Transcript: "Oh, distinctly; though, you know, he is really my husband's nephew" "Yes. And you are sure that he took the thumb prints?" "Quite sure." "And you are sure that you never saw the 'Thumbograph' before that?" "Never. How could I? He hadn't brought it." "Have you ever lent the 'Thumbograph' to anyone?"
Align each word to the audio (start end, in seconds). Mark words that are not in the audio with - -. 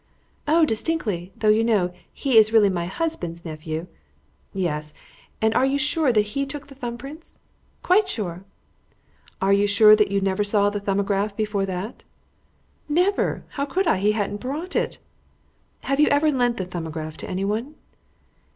"Oh, 0.47 0.65
distinctly; 0.65 1.31
though, 1.37 1.49
you 1.49 1.63
know, 1.63 1.93
he 2.11 2.35
is 2.35 2.51
really 2.51 2.71
my 2.71 2.87
husband's 2.87 3.45
nephew" 3.45 3.85
"Yes. 4.51 4.95
And 5.43 5.53
you 5.53 5.59
are 5.59 5.77
sure 5.77 6.11
that 6.11 6.21
he 6.33 6.43
took 6.43 6.65
the 6.65 6.73
thumb 6.73 6.97
prints?" 6.97 7.37
"Quite 7.83 8.09
sure." 8.09 8.43
"And 9.43 9.55
you 9.55 9.65
are 9.65 9.67
sure 9.67 9.95
that 9.95 10.09
you 10.09 10.19
never 10.19 10.43
saw 10.43 10.71
the 10.71 10.79
'Thumbograph' 10.81 11.35
before 11.35 11.67
that?" 11.67 12.01
"Never. 12.89 13.43
How 13.49 13.65
could 13.67 13.85
I? 13.87 13.97
He 13.99 14.13
hadn't 14.13 14.37
brought 14.41 14.75
it." 14.75 14.97
"Have 15.81 15.99
you 15.99 16.07
ever 16.07 16.31
lent 16.31 16.57
the 16.57 16.65
'Thumbograph' 16.65 17.17
to 17.17 17.29
anyone?" 17.29 17.75